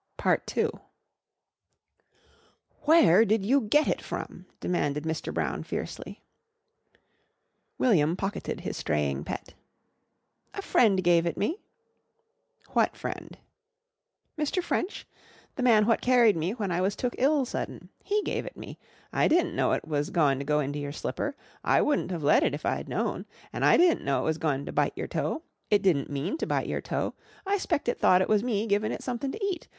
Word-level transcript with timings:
II 0.55 0.71
"Where 2.85 3.23
did 3.23 3.45
you 3.45 3.61
get 3.61 3.87
it 3.87 4.01
from?" 4.01 4.47
demanded 4.59 5.03
Mr. 5.03 5.31
Brown 5.31 5.61
fiercely. 5.61 6.23
William 7.77 8.15
pocketed 8.17 8.61
his 8.61 8.75
straying 8.77 9.23
pet. 9.23 9.53
"A 10.55 10.63
friend 10.63 11.03
gave 11.03 11.27
it 11.27 11.37
me." 11.37 11.61
"What 12.69 12.95
friend?" 12.95 13.37
"Mr. 14.39 14.63
French. 14.63 15.05
The 15.55 15.61
man 15.61 15.85
what 15.85 16.01
carried 16.01 16.35
me 16.35 16.55
when 16.55 16.71
I 16.71 16.81
was 16.81 16.95
took 16.95 17.13
ill 17.19 17.45
sudden. 17.45 17.89
He 18.03 18.23
gave 18.23 18.49
me 18.57 18.71
it. 18.71 18.77
I 19.13 19.27
di'n't 19.27 19.53
know 19.53 19.71
it 19.73 19.87
was 19.87 20.09
goin' 20.09 20.39
to 20.39 20.43
go 20.43 20.59
into 20.61 20.79
your 20.79 20.91
slipper. 20.91 21.35
I 21.63 21.79
wun't 21.79 22.11
of 22.11 22.23
let 22.23 22.41
it 22.43 22.55
if 22.55 22.65
I'd 22.65 22.89
known. 22.89 23.27
An' 23.53 23.61
I 23.61 23.77
di'n't 23.77 24.03
know 24.03 24.21
it 24.21 24.29
was 24.31 24.39
goin' 24.39 24.65
to 24.65 24.71
bite 24.71 24.93
your 24.97 25.05
toe. 25.05 25.43
It 25.69 25.83
di'n't 25.83 26.09
mean 26.09 26.39
to 26.39 26.47
bite 26.47 26.65
your 26.65 26.81
toe. 26.81 27.13
I 27.45 27.59
'spect 27.59 27.87
it 27.87 27.99
thought 27.99 28.23
it 28.23 28.27
was 28.29 28.41
me 28.41 28.65
givin' 28.65 28.91
it 28.91 29.03
sumthin' 29.03 29.31
to 29.33 29.45
eat. 29.45 29.67